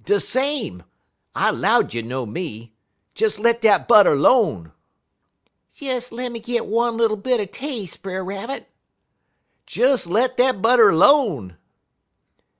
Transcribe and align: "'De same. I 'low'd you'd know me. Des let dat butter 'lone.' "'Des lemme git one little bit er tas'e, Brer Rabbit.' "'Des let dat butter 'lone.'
"'De 0.00 0.20
same. 0.20 0.84
I 1.34 1.50
'low'd 1.50 1.94
you'd 1.94 2.06
know 2.06 2.24
me. 2.24 2.72
Des 3.16 3.30
let 3.42 3.60
dat 3.60 3.88
butter 3.88 4.14
'lone.' 4.14 4.70
"'Des 5.76 6.02
lemme 6.12 6.34
git 6.38 6.64
one 6.66 6.96
little 6.96 7.16
bit 7.16 7.40
er 7.40 7.46
tas'e, 7.46 8.00
Brer 8.00 8.24
Rabbit.' 8.24 8.68
"'Des 9.66 10.06
let 10.06 10.36
dat 10.36 10.62
butter 10.62 10.94
'lone.' 10.94 11.56